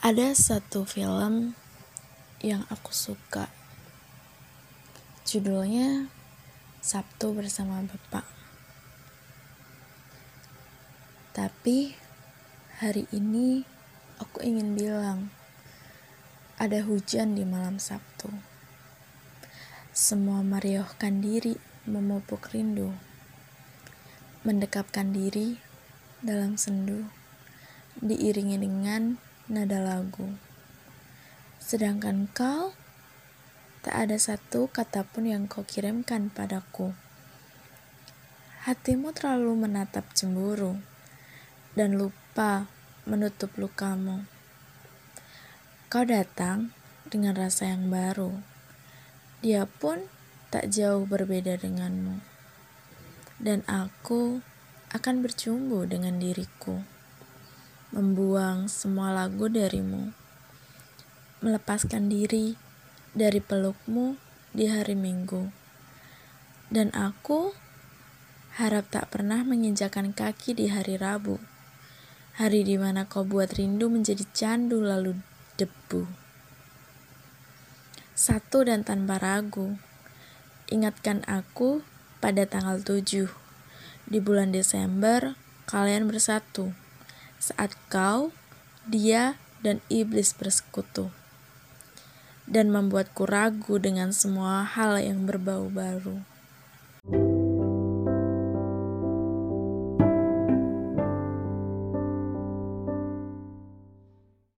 [0.00, 1.52] Ada satu film
[2.40, 3.52] yang aku suka.
[5.28, 6.08] Judulnya
[6.80, 8.24] Sabtu bersama Bapak.
[11.36, 11.92] Tapi
[12.80, 13.68] hari ini
[14.16, 15.28] aku ingin bilang
[16.56, 18.32] ada hujan di malam Sabtu.
[19.92, 22.96] Semua meriuhkan diri memupuk rindu.
[24.48, 25.60] Mendekapkan diri
[26.24, 27.04] dalam sendu
[28.00, 30.38] diiringi dengan nada lagu.
[31.58, 32.70] Sedangkan kau,
[33.82, 36.94] tak ada satu kata pun yang kau kirimkan padaku.
[38.62, 40.78] Hatimu terlalu menatap cemburu
[41.74, 42.70] dan lupa
[43.02, 44.22] menutup lukamu.
[45.90, 46.70] Kau datang
[47.10, 48.38] dengan rasa yang baru.
[49.42, 50.06] Dia pun
[50.54, 52.22] tak jauh berbeda denganmu.
[53.42, 54.44] Dan aku
[54.94, 56.99] akan bercumbu dengan diriku
[57.90, 60.14] membuang semua lagu darimu,
[61.42, 62.54] melepaskan diri
[63.18, 64.14] dari pelukmu
[64.54, 65.50] di hari Minggu.
[66.70, 67.50] Dan aku
[68.54, 71.42] harap tak pernah menginjakan kaki di hari Rabu,
[72.38, 75.18] hari di mana kau buat rindu menjadi candu lalu
[75.58, 76.06] debu.
[78.14, 79.74] Satu dan tanpa ragu,
[80.70, 81.82] ingatkan aku
[82.22, 83.26] pada tanggal 7
[84.06, 85.34] di bulan Desember
[85.66, 86.70] kalian bersatu
[87.40, 88.30] saat kau,
[88.84, 91.08] dia, dan iblis bersekutu,
[92.44, 96.20] dan membuatku ragu dengan semua hal yang berbau baru.